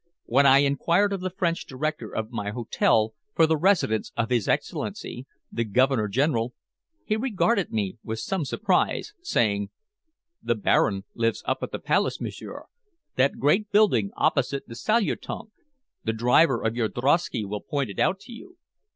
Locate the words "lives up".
11.13-11.61